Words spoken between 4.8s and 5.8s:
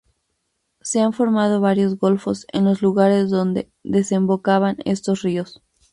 estos ríos.